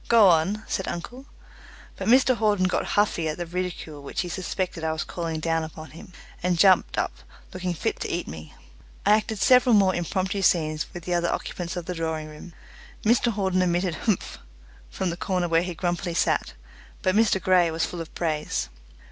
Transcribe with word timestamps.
"Go 0.07 0.29
on," 0.29 0.63
said 0.67 0.87
uncle. 0.87 1.27
But 1.95 2.07
Mr 2.07 2.33
Hawden 2.35 2.65
got 2.65 2.85
huffy 2.97 3.27
at 3.29 3.37
the 3.37 3.45
ridicule 3.45 4.01
which 4.01 4.21
he 4.21 4.29
suspected 4.29 4.83
I 4.83 4.93
was 4.93 5.03
calling 5.03 5.39
down 5.39 5.63
upon 5.63 5.91
him, 5.91 6.11
and 6.41 6.57
jumped 6.57 6.97
up 6.97 7.11
looking 7.53 7.75
fit 7.75 7.99
to 7.99 8.09
eat 8.09 8.27
me. 8.27 8.55
I 9.05 9.11
acted 9.11 9.37
several 9.37 9.75
more 9.75 9.93
impromptu 9.93 10.41
scenes 10.41 10.87
with 10.91 11.03
the 11.03 11.13
other 11.13 11.31
occupants 11.31 11.75
of 11.75 11.85
the 11.85 11.93
drawing 11.93 12.29
room. 12.29 12.53
Mr 13.05 13.31
Hawden 13.31 13.61
emitted 13.61 13.93
"Humph!" 13.93 14.39
from 14.89 15.11
the 15.11 15.17
corner 15.17 15.47
where 15.47 15.61
he 15.61 15.75
grumpily 15.75 16.15
sat, 16.15 16.55
but 17.03 17.13
Mr 17.13 17.39
Grey 17.39 17.69
was 17.69 17.85
full 17.85 18.01
of 18.01 18.11
praise. 18.15 18.69